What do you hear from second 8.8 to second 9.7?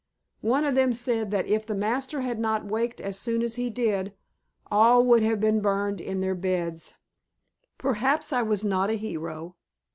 a hero!